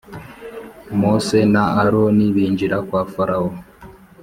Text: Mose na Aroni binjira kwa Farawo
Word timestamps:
Mose 0.99 1.39
na 1.53 1.63
Aroni 1.81 2.25
binjira 2.35 2.77
kwa 2.87 3.01
Farawo 3.11 3.49